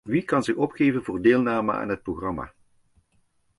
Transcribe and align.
Wie 0.05 0.23
kan 0.25 0.43
zich 0.43 0.55
opgeven 0.57 1.03
voor 1.03 1.21
deelname 1.21 1.71
aan 1.73 1.89
het 1.89 2.03
programma? 2.03 2.53